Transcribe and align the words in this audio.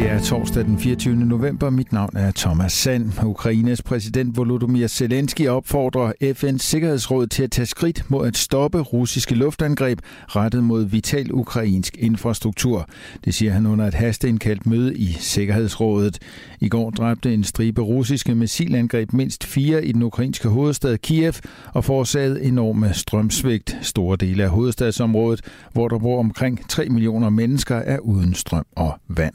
Det 0.00 0.10
er 0.10 0.20
torsdag 0.20 0.64
den 0.64 0.78
24. 0.78 1.16
november. 1.16 1.70
Mit 1.70 1.92
navn 1.92 2.16
er 2.16 2.32
Thomas 2.36 2.72
Sand. 2.72 3.12
Ukraines 3.24 3.82
præsident 3.82 4.36
Volodymyr 4.36 4.86
Zelensky 4.86 5.48
opfordrer 5.48 6.12
FN's 6.22 6.58
Sikkerhedsråd 6.58 7.26
til 7.26 7.42
at 7.42 7.50
tage 7.50 7.66
skridt 7.66 8.10
mod 8.10 8.26
at 8.26 8.36
stoppe 8.36 8.80
russiske 8.80 9.34
luftangreb 9.34 9.98
rettet 10.28 10.64
mod 10.64 10.84
vital 10.84 11.32
ukrainsk 11.32 11.96
infrastruktur. 11.98 12.88
Det 13.24 13.34
siger 13.34 13.52
han 13.52 13.66
under 13.66 13.86
et 13.86 13.94
hasteindkaldt 13.94 14.66
møde 14.66 14.96
i 14.96 15.06
Sikkerhedsrådet. 15.12 16.18
I 16.60 16.68
går 16.68 16.90
dræbte 16.90 17.34
en 17.34 17.44
stribe 17.44 17.82
russiske 17.82 18.34
missilangreb 18.34 19.12
mindst 19.12 19.44
fire 19.44 19.84
i 19.84 19.92
den 19.92 20.02
ukrainske 20.02 20.48
hovedstad 20.48 20.98
Kiev 20.98 21.34
og 21.74 21.84
forårsagede 21.84 22.42
enorme 22.42 22.92
strømsvigt. 22.92 23.78
Store 23.82 24.16
dele 24.16 24.42
af 24.42 24.50
hovedstadsområdet, 24.50 25.40
hvor 25.72 25.88
der 25.88 25.98
bor 25.98 26.18
omkring 26.18 26.68
3 26.68 26.88
millioner 26.88 27.30
mennesker, 27.30 27.76
er 27.76 27.98
uden 27.98 28.34
strøm 28.34 28.66
og 28.76 29.00
vand. 29.08 29.34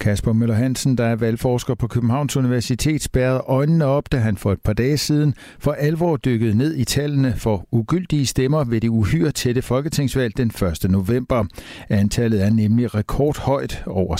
Kasper 0.00 0.32
Møller 0.32 0.54
Hansen, 0.54 0.98
der 0.98 1.04
er 1.04 1.16
valgforsker 1.16 1.74
på 1.74 1.86
Københavns 1.86 2.36
Universitet, 2.36 3.02
spærrede 3.02 3.42
øjnene 3.46 3.84
op, 3.84 4.12
da 4.12 4.16
han 4.16 4.36
for 4.36 4.52
et 4.52 4.60
par 4.64 4.72
dage 4.72 4.98
siden 4.98 5.34
for 5.58 5.72
alvor 5.72 6.16
dykkede 6.16 6.56
ned 6.56 6.76
i 6.76 6.84
tallene 6.84 7.34
for 7.36 7.66
ugyldige 7.70 8.26
stemmer 8.26 8.64
ved 8.64 8.80
det 8.80 8.88
uhyre 8.88 9.30
tætte 9.30 9.62
folketingsvalg 9.62 10.36
den 10.36 10.52
1. 10.84 10.90
november. 10.90 11.44
Antallet 11.88 12.44
er 12.44 12.50
nemlig 12.50 12.94
rekordhøjt. 12.94 13.82
Over 13.86 14.16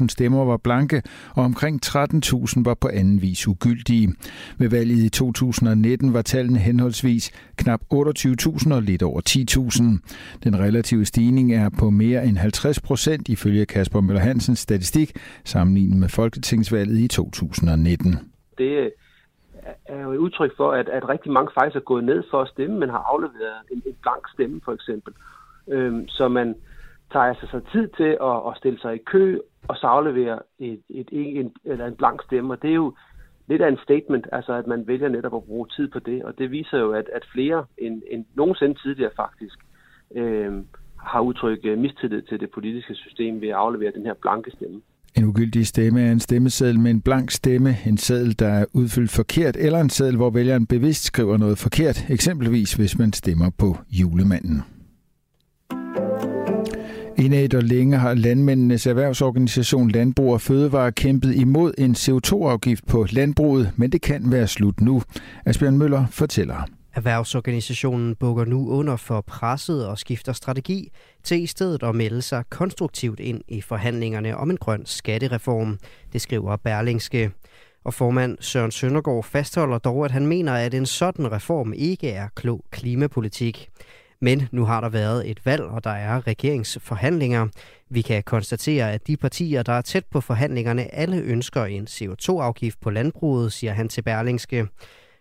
46.000 0.00 0.08
stemmer 0.08 0.44
var 0.44 0.56
blanke, 0.56 1.02
og 1.30 1.44
omkring 1.44 1.86
13.000 1.86 2.62
var 2.64 2.74
på 2.74 2.88
anden 2.92 3.22
vis 3.22 3.48
ugyldige. 3.48 4.12
Ved 4.58 4.68
valget 4.68 4.98
i 4.98 5.08
2019 5.08 6.12
var 6.12 6.22
tallene 6.22 6.58
henholdsvis 6.58 7.30
knap 7.56 7.80
28.000 7.94 8.72
og 8.74 8.82
lidt 8.82 9.02
over 9.02 9.20
10.000. 9.28 9.82
Den 10.44 10.58
relative 10.58 11.04
stigning 11.04 11.54
er 11.54 11.68
på 11.68 11.90
mere 11.90 12.26
end 12.26 12.36
50 12.38 12.80
procent 12.80 13.28
ifølge 13.28 13.66
Kasper 13.66 14.00
Møller 14.00 14.22
Hansens 14.22 14.58
statistik 14.58 14.83
statistik 14.84 15.18
sammenlignet 15.44 15.98
med 16.00 16.08
folketingsvalget 16.08 16.98
i 16.98 17.08
2019. 17.08 18.32
Det 18.58 18.64
øh, 18.64 18.90
er 19.86 20.02
jo 20.02 20.12
et 20.12 20.16
udtryk 20.16 20.56
for, 20.56 20.72
at, 20.72 20.88
at 20.88 21.08
rigtig 21.08 21.32
mange 21.32 21.50
faktisk 21.54 21.76
er 21.76 21.80
gået 21.80 22.04
ned 22.04 22.22
for 22.30 22.42
at 22.42 22.48
stemme, 22.48 22.78
men 22.78 22.88
har 22.88 23.02
afleveret 23.12 23.58
en, 23.72 23.82
en 23.86 23.96
blank 24.02 24.28
stemme 24.34 24.60
for 24.64 24.72
eksempel. 24.72 25.12
Øhm, 25.68 26.08
så 26.08 26.28
man 26.28 26.54
tager 27.12 27.26
altså 27.26 27.46
sig 27.50 27.62
tid 27.72 27.88
til 27.96 28.10
at, 28.30 28.36
at 28.48 28.56
stille 28.56 28.80
sig 28.80 28.94
i 28.94 29.02
kø 29.06 29.38
og 29.68 29.76
så 29.76 29.86
aflevere 29.86 30.38
et, 30.58 30.80
et, 30.88 31.08
et, 31.12 31.40
en, 31.40 31.52
eller 31.64 31.86
en 31.86 31.96
blank 31.96 32.22
stemme, 32.24 32.54
og 32.54 32.62
det 32.62 32.70
er 32.70 32.74
jo 32.74 32.94
lidt 33.46 33.62
af 33.62 33.68
en 33.68 33.78
statement, 33.82 34.26
altså 34.32 34.52
at 34.52 34.66
man 34.66 34.86
vælger 34.86 35.08
netop 35.08 35.34
at 35.34 35.44
bruge 35.44 35.66
tid 35.76 35.88
på 35.88 35.98
det, 35.98 36.24
og 36.24 36.38
det 36.38 36.50
viser 36.50 36.78
jo, 36.78 36.92
at, 36.92 37.08
at 37.12 37.24
flere 37.32 37.64
end, 37.78 38.02
end 38.10 38.24
nogensinde 38.34 38.74
tidligere 38.74 39.10
faktisk 39.16 39.58
øhm, 40.14 40.66
har 41.06 41.20
udtrykt 41.20 41.64
øh, 41.64 41.78
mistillid 41.78 42.22
til 42.22 42.40
det 42.40 42.50
politiske 42.54 42.94
system 42.94 43.40
ved 43.40 43.48
at 43.48 43.54
aflevere 43.54 43.92
den 43.96 44.06
her 44.06 44.14
blanke 44.22 44.50
stemme. 44.50 44.80
En 45.16 45.24
ugyldig 45.24 45.66
stemme 45.66 46.00
er 46.00 46.12
en 46.12 46.20
stemmeseddel 46.20 46.80
med 46.80 46.90
en 46.90 47.00
blank 47.00 47.30
stemme, 47.30 47.76
en 47.86 47.98
seddel, 47.98 48.38
der 48.38 48.48
er 48.48 48.64
udfyldt 48.72 49.10
forkert, 49.10 49.56
eller 49.56 49.80
en 49.80 49.90
seddel, 49.90 50.16
hvor 50.16 50.30
vælgeren 50.30 50.66
bevidst 50.66 51.04
skriver 51.04 51.36
noget 51.36 51.58
forkert, 51.58 52.06
eksempelvis 52.10 52.74
hvis 52.74 52.98
man 52.98 53.12
stemmer 53.12 53.50
på 53.58 53.76
julemanden. 53.90 54.62
Indad 57.18 57.54
og 57.54 57.62
længe 57.62 57.96
har 57.96 58.14
landmændenes 58.14 58.86
erhvervsorganisation 58.86 59.90
Landbrug 59.90 60.32
og 60.32 60.40
Fødevare 60.40 60.92
kæmpet 60.92 61.34
imod 61.34 61.72
en 61.78 61.92
CO2-afgift 61.92 62.86
på 62.86 63.06
landbruget, 63.10 63.72
men 63.76 63.92
det 63.92 64.02
kan 64.02 64.32
være 64.32 64.46
slut 64.46 64.80
nu. 64.80 65.02
Asbjørn 65.44 65.78
Møller 65.78 66.06
fortæller. 66.10 66.66
Erhvervsorganisationen 66.94 68.14
bukker 68.14 68.44
nu 68.44 68.70
under 68.70 68.96
for 68.96 69.20
presset 69.20 69.88
og 69.88 69.98
skifter 69.98 70.32
strategi 70.32 70.90
til 71.22 71.42
i 71.42 71.46
stedet 71.46 71.82
at 71.82 71.94
melde 71.94 72.22
sig 72.22 72.44
konstruktivt 72.50 73.20
ind 73.20 73.40
i 73.48 73.60
forhandlingerne 73.60 74.36
om 74.36 74.50
en 74.50 74.56
grøn 74.56 74.86
skattereform, 74.86 75.78
det 76.12 76.20
skriver 76.20 76.56
Berlingske. 76.56 77.30
Og 77.84 77.94
formand 77.94 78.38
Søren 78.40 78.70
Søndergaard 78.70 79.24
fastholder 79.24 79.78
dog, 79.78 80.04
at 80.04 80.10
han 80.10 80.26
mener, 80.26 80.54
at 80.54 80.74
en 80.74 80.86
sådan 80.86 81.32
reform 81.32 81.72
ikke 81.72 82.10
er 82.10 82.28
klog 82.34 82.64
klimapolitik. 82.70 83.68
Men 84.20 84.48
nu 84.52 84.64
har 84.64 84.80
der 84.80 84.88
været 84.88 85.30
et 85.30 85.46
valg, 85.46 85.62
og 85.62 85.84
der 85.84 85.90
er 85.90 86.26
regeringsforhandlinger. 86.26 87.48
Vi 87.90 88.02
kan 88.02 88.22
konstatere, 88.22 88.92
at 88.92 89.06
de 89.06 89.16
partier, 89.16 89.62
der 89.62 89.72
er 89.72 89.80
tæt 89.80 90.04
på 90.10 90.20
forhandlingerne, 90.20 90.94
alle 90.94 91.16
ønsker 91.16 91.64
en 91.64 91.86
CO2-afgift 91.90 92.80
på 92.80 92.90
landbruget, 92.90 93.52
siger 93.52 93.72
han 93.72 93.88
til 93.88 94.02
Berlingske. 94.02 94.66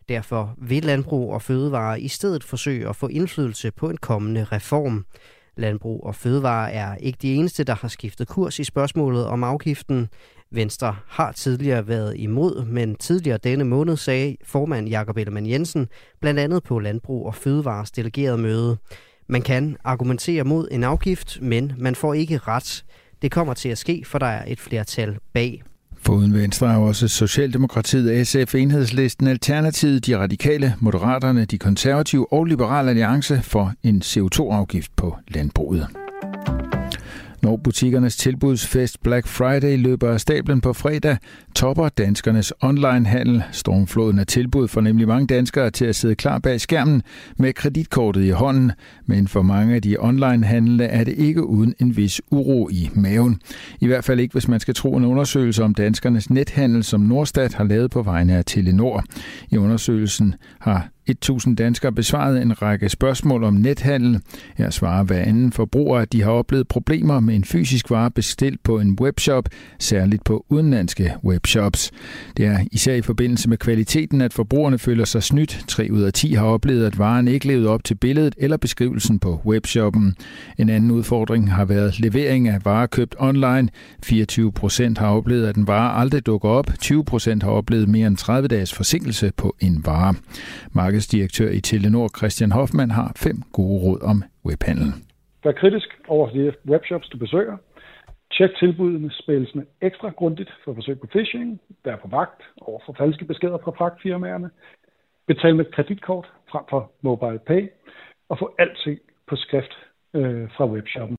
Derfor 0.10 0.56
vil 0.58 0.84
Landbrug 0.84 1.34
og 1.34 1.42
Fødevare 1.42 2.02
i 2.02 2.08
stedet 2.08 2.44
forsøge 2.44 2.90
at 2.90 2.96
få 2.96 3.08
indflydelse 3.08 3.72
på 3.72 3.90
en 3.90 3.98
kommende 3.98 4.44
reform. 4.44 5.06
Landbrug 5.58 6.04
og 6.04 6.16
Fødevare 6.16 6.72
er 6.72 6.96
ikke 6.96 7.20
de 7.22 7.34
eneste, 7.34 7.64
der 7.64 7.76
har 7.76 7.88
skiftet 7.88 8.28
kurs 8.28 8.60
i 8.60 8.64
spørgsmålet 8.64 9.26
om 9.26 9.44
afgiften. 9.44 10.08
Venstre 10.52 10.96
har 11.08 11.32
tidligere 11.32 11.88
været 11.88 12.18
imod, 12.18 12.66
men 12.66 12.96
tidligere 12.96 13.38
denne 13.38 13.64
måned 13.64 13.98
sagde 13.98 14.38
formand 14.46 14.88
Jakob 14.90 15.18
Ellemann 15.18 15.50
Jensen 15.50 15.88
blandt 16.22 16.40
andet 16.40 16.64
på 16.64 16.80
Landbrug 16.80 17.26
og 17.26 17.36
Fødevares 17.36 17.92
delegerede 17.92 18.38
møde. 18.38 18.78
Man 19.28 19.42
kan 19.42 19.78
argumentere 19.84 20.44
mod 20.44 20.68
en 20.72 20.84
afgift, 20.84 21.42
men 21.42 21.74
man 21.78 21.96
får 21.96 22.14
ikke 22.14 22.38
ret. 22.38 22.86
Det 23.22 23.32
kommer 23.32 23.54
til 23.54 23.70
at 23.70 23.78
ske, 23.78 24.04
for 24.06 24.20
der 24.20 24.26
er 24.26 24.44
et 24.48 24.60
flertal 24.60 25.18
bag. 25.34 25.64
Foruden 26.06 26.34
Venstre 26.34 26.74
er 26.74 26.78
også 26.78 27.08
Socialdemokratiet, 27.08 28.28
SF, 28.28 28.56
Enhedslisten, 28.56 29.28
Alternativet, 29.28 30.06
De 30.06 30.18
Radikale, 30.18 30.76
Moderaterne, 30.80 31.46
De 31.46 31.58
Konservative 31.58 32.34
og 32.34 32.46
Liberal 32.46 32.90
Alliance 32.90 33.42
for 33.42 33.74
en 33.84 34.02
CO2-afgift 34.06 34.92
på 34.96 35.18
landbruget. 35.28 36.03
Når 37.44 37.58
butikkernes 37.58 38.18
tilbudsfest 38.18 39.04
Black 39.04 39.28
Friday 39.28 39.78
løber 39.78 40.10
af 40.10 40.20
stablen 40.20 40.62
på 40.62 40.74
fredag, 40.74 41.18
topper 41.56 41.90
danskernes 41.90 42.54
onlinehandel. 42.62 43.44
Stormfloden 43.52 44.20
af 44.20 44.28
tilbud 44.28 44.68
for 44.68 44.82
nemlig 44.82 45.08
mange 45.08 45.28
danskere 45.28 45.70
til 45.70 45.86
at 45.86 45.96
sidde 45.96 46.16
klar 46.16 46.40
bag 46.40 46.62
skærmen 46.62 47.02
med 47.38 47.54
kreditkortet 47.54 48.24
i 48.24 48.30
hånden. 48.30 48.72
Men 49.06 49.28
for 49.28 49.42
mange 49.42 49.76
af 49.76 49.82
de 49.82 49.98
onlinehandlende 50.00 50.86
er 50.86 51.04
det 51.04 51.14
ikke 51.18 51.44
uden 51.44 51.74
en 51.80 51.98
vis 51.98 52.22
uro 52.32 52.70
i 52.70 52.90
maven. 52.94 53.40
I 53.80 53.88
hvert 53.88 54.04
fald 54.04 54.20
ikke, 54.20 54.34
hvis 54.34 54.48
man 54.48 54.60
skal 54.60 54.74
tro 54.74 54.98
en 54.98 55.06
undersøgelse 55.06 55.64
om 55.64 55.76
danskernes 55.76 56.30
nethandel, 56.30 56.84
som 56.84 57.02
Nordstat 57.02 57.54
har 57.54 57.64
lavet 57.64 57.92
på 57.92 58.02
vegne 58.02 58.34
af 58.34 58.46
Telenor. 58.46 59.04
I 59.50 59.58
undersøgelsen 59.58 60.36
har 60.60 60.93
1000 61.08 61.58
danskere 61.58 61.92
besvarede 61.92 62.42
en 62.42 62.62
række 62.62 62.90
spørgsmål 62.90 63.44
om 63.44 63.54
nethandel. 63.54 64.22
Her 64.58 64.70
svarer 64.70 65.04
hver 65.04 65.20
anden 65.20 65.52
forbruger, 65.52 66.00
at 66.00 66.14
de 66.14 66.22
har 66.22 66.32
oplevet 66.32 66.68
problemer 66.68 67.20
med 67.20 67.36
en 67.36 67.44
fysisk 67.44 67.90
vare 67.90 68.12
bestilt 68.12 68.64
på 68.64 68.80
en 68.80 68.98
webshop, 69.02 69.50
særligt 69.80 70.24
på 70.24 70.46
udenlandske 70.50 71.14
webshops. 71.24 71.92
Det 72.38 72.46
er 72.46 72.58
især 72.72 72.96
i 72.96 73.02
forbindelse 73.02 73.50
med 73.50 73.58
kvaliteten, 73.58 74.22
at 74.22 74.34
forbrugerne 74.34 74.80
føler 74.80 75.06
sig 75.06 75.24
snydt. 75.24 75.66
3 75.68 75.88
ud 75.92 76.02
af 76.02 76.14
10 76.14 76.34
har 76.34 76.46
oplevet, 76.46 76.86
at 76.86 77.00
varen 77.00 77.28
ikke 77.28 77.48
levede 77.48 77.70
op 77.70 77.84
til 77.84 77.96
billedet 77.96 78.36
eller 78.38 78.58
beskrivelsen 78.58 79.20
på 79.20 79.42
webshoppen. 79.46 80.16
En 80.58 80.70
anden 80.70 80.92
udfordring 80.92 81.54
har 81.54 81.66
været 81.66 82.00
levering 82.00 82.48
af 82.48 82.66
varer 82.66 82.88
købt 82.88 83.16
online. 83.20 83.70
24 84.04 84.52
procent 84.52 84.98
har 84.98 85.08
oplevet, 85.08 85.48
at 85.48 85.56
en 85.56 85.68
vare 85.68 86.02
aldrig 86.02 86.26
dukker 86.26 86.50
op. 86.50 86.68
20 86.80 87.06
procent 87.06 87.44
har 87.44 87.52
oplevet 87.52 87.90
mere 87.90 88.08
end 88.08 88.18
30 88.18 88.48
dages 88.48 88.74
forsinkelse 88.74 89.32
på 89.38 89.56
en 89.60 89.82
vare 89.86 90.16
markedsdirektør 90.94 91.50
i 91.50 91.62
Telenor 91.62 92.08
Christian 92.18 92.52
Hoffmann 92.52 92.92
har 92.92 93.12
fem 93.26 93.38
gode 93.58 93.78
råd 93.84 94.00
om 94.12 94.18
webhandel. 94.46 94.90
Vær 95.44 95.52
kritisk 95.52 95.90
over 96.08 96.30
de 96.30 96.54
webshops, 96.70 97.10
du 97.10 97.18
besøger. 97.18 97.58
Tjek 98.32 98.52
tilbudene 98.60 99.12
spilsene 99.12 99.66
ekstra 99.82 100.10
grundigt 100.10 100.52
for 100.64 100.74
forsøg 100.74 101.00
på 101.00 101.08
phishing. 101.14 101.62
Vær 101.86 101.96
på 101.96 102.08
vagt 102.08 102.42
over 102.62 102.80
for 102.86 102.94
falske 102.98 103.26
beskeder 103.26 103.58
fra 103.64 103.72
fragtfirmaerne. 103.78 104.50
Betal 105.28 105.56
med 105.56 105.66
kreditkort 105.66 106.28
frem 106.52 106.66
for 106.70 106.92
mobile 107.02 107.40
pay. 107.48 107.70
Og 108.30 108.40
få 108.40 108.56
alting 108.60 109.00
på 109.30 109.36
skrift 109.36 109.74
øh, 110.14 110.50
fra 110.56 110.66
webshoppen. 110.74 111.18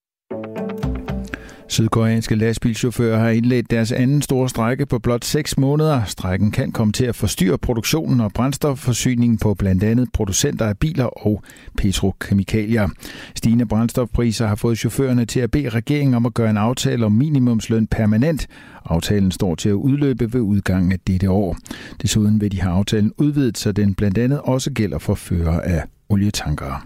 Sydkoreanske 1.75 2.35
lastbilchauffører 2.35 3.19
har 3.19 3.29
indledt 3.29 3.71
deres 3.71 3.93
anden 3.93 4.23
store 4.23 4.49
strække 4.49 4.87
på 4.87 4.99
blot 4.99 5.25
6 5.25 5.59
måneder. 5.59 6.05
Strækken 6.05 6.50
kan 6.50 6.73
komme 6.73 6.93
til 6.93 7.05
at 7.05 7.17
forstyrre 7.17 7.59
produktionen 7.59 8.21
og 8.21 8.32
brændstofforsyningen 8.32 9.38
på 9.38 9.55
blandt 9.55 9.82
andet 9.82 10.09
producenter 10.12 10.67
af 10.67 10.79
biler 10.79 11.05
og 11.05 11.43
petrokemikalier. 11.76 12.88
Stigende 13.35 13.67
brændstofpriser 13.67 14.47
har 14.47 14.55
fået 14.55 14.79
chaufførerne 14.79 15.25
til 15.25 15.41
at 15.41 15.50
bede 15.50 15.69
regeringen 15.69 16.15
om 16.15 16.26
at 16.26 16.35
gøre 16.35 16.50
en 16.50 16.56
aftale 16.56 17.06
om 17.06 17.12
minimumsløn 17.12 17.87
permanent. 17.87 18.47
Aftalen 18.85 19.31
står 19.31 19.55
til 19.55 19.69
at 19.69 19.73
udløbe 19.73 20.32
ved 20.32 20.41
udgangen 20.41 20.93
af 20.93 20.99
dette 21.06 21.31
år. 21.31 21.56
Desuden 22.03 22.41
vil 22.41 22.53
de 22.53 22.61
have 22.61 22.75
aftalen 22.75 23.12
udvidet, 23.19 23.59
så 23.59 23.73
den 23.73 23.94
blandt 23.94 24.19
andet 24.19 24.41
også 24.41 24.73
gælder 24.73 24.99
for 24.99 25.15
fører 25.15 25.61
af 25.61 25.82
olietankere. 26.09 26.81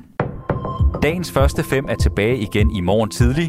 Dagens 1.02 1.32
første 1.32 1.64
fem 1.64 1.84
er 1.88 1.96
tilbage 1.96 2.38
igen 2.38 2.76
i 2.76 2.80
morgen 2.80 3.10
tidlig. 3.10 3.48